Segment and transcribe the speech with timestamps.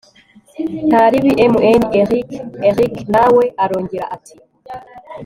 [0.87, 1.55] ntaribi mn
[2.01, 2.29] erick
[2.69, 4.35] erick nawe arongera ati